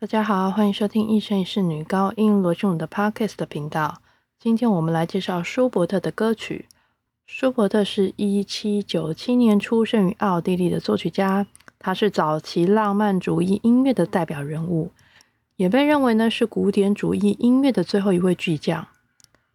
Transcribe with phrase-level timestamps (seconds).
[0.00, 4.00] 大家好，欢迎收听一生一世女高音罗俊武的 Podcast 的频道。
[4.38, 6.66] 今天我们来介绍舒伯特的歌曲。
[7.26, 11.48] 舒伯特是一七九七年出生于奥地利的作曲家，
[11.80, 14.92] 他是早期浪漫主义音乐的代表人物，
[15.56, 18.86] 也被认为呢是古典主义音乐的最后一位巨匠。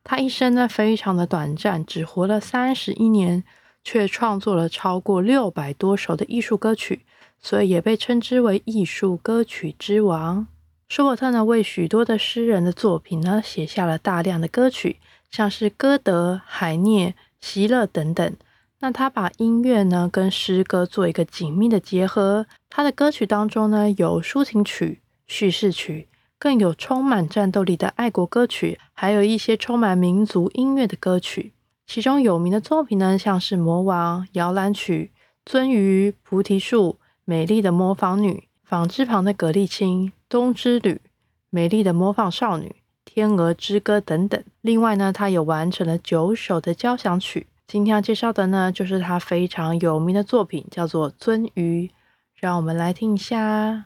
[0.04, 3.46] 他一生呢非常的短暂，只活了三十一年，
[3.82, 7.06] 却创作了超过六百多首的艺术歌曲。
[7.44, 10.48] 所以也被称之为艺术歌曲之王。
[10.88, 14.98] 舒伯特呢，为许多的诗人的作品呢，写下了大量的歌曲，
[15.30, 18.36] 像是歌德、海涅、席勒等等。
[18.80, 22.46] 那他把音乐呢，跟诗歌做一个紧密的结合。
[22.70, 31.54] 他的歌曲当中呢，有抒情曲、叙事曲，更有充满战斗力的爱国歌曲，还有一些充满民族音乐的歌曲。
[31.88, 35.12] 其中有名的作品呢，像是《魔王》、《摇篮曲》、
[35.60, 36.98] 《鳟鱼》、《菩提树》。
[37.26, 41.00] 美丽的模仿女，纺织旁的葛丽青，冬之旅，
[41.50, 44.44] 美丽的模仿少女，天鹅之歌等等。
[44.62, 47.48] 另外呢，他也完成了九首的交响曲。
[47.66, 51.88] 今天要介绍的呢，就是他非常有名的作品，叫做《鳟鱼》。
[52.36, 53.86] 让我们来听一下。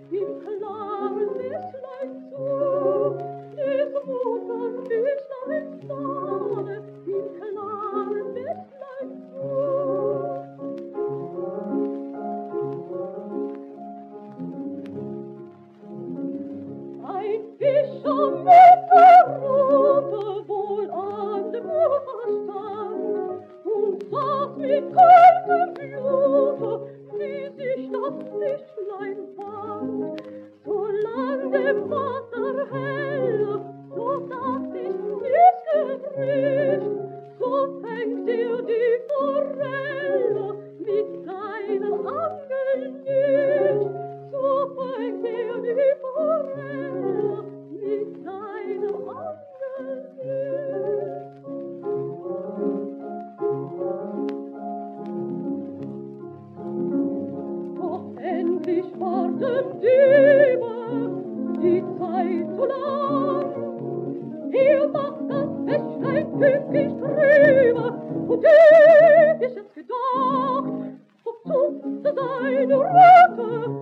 [31.51, 32.30] de moi
[72.81, 73.80] Europa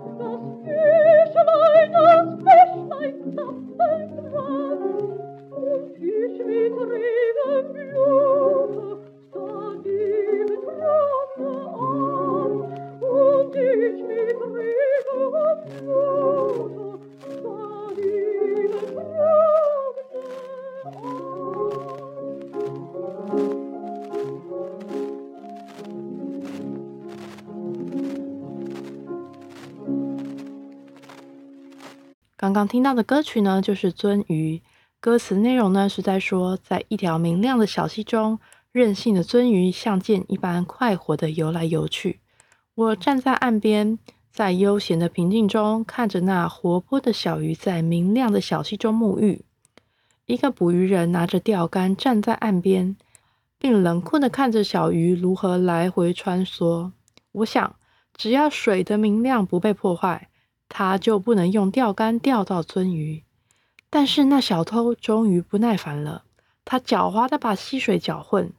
[32.39, 34.55] 刚刚听到的歌曲呢，就是《鳟鱼》。
[35.01, 38.39] 歌词内容呢，是在说，在一条明亮的小溪中，
[38.71, 42.21] 任性的鳟鱼像箭一般快活的游来游去。
[42.75, 43.99] 我站在岸边，
[44.31, 49.43] 在悠闲的平静中，看着那活泼的小鱼在明亮的小溪中沐浴。
[50.25, 52.95] 一个捕鱼人拿着钓竿站在岸边，
[53.57, 56.93] 并冷酷的看着小鱼如何来回穿梭。
[57.33, 57.75] 我想，
[58.15, 60.28] 只要水的明亮不被破坏。
[60.69, 63.23] 他就不能用钓竿钓到鳟鱼，
[63.89, 66.23] 但是那小偷终于不耐烦了。
[66.63, 68.53] 他狡猾的把溪水搅混，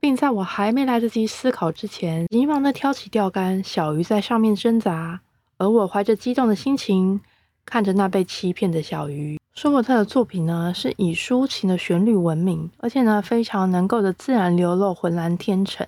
[0.00, 3.62] 并在我还没来得及思考之前，急忙的挑起钓竿。
[3.62, 5.20] 小鱼在上面挣扎，
[5.58, 7.20] 而我怀着激动的心情
[7.66, 9.38] 看着那被欺骗的小鱼。
[9.54, 15.86] 舒伯特的作品呢，是以抒情的旋律闻名，而且呢，非常能够的自然流露浑然天成，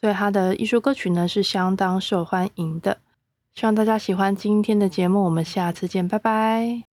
[0.00, 2.98] 所以他的艺术歌曲呢，是相当受欢迎的。
[3.54, 6.89] 希望大家喜欢今天的节目，我们下次见，拜拜。